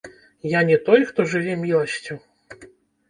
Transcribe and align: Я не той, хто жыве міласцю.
Я 0.53 0.61
не 0.69 0.77
той, 0.87 1.05
хто 1.09 1.25
жыве 1.33 1.53
міласцю. 1.67 2.19